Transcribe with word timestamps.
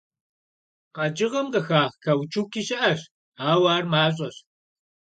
Kheç'ığem 0.95 1.47
khıxax 1.53 1.91
kauçuki 2.03 2.61
şı'eş, 2.67 3.01
aue 3.49 3.67
ar 3.75 3.83
maş'eş. 3.91 4.35